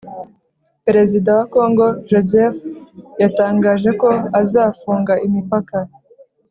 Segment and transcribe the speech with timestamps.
[0.85, 2.57] perezida wa congo joseph
[3.21, 4.09] yatangaje ko
[4.41, 5.77] azafunga imipaka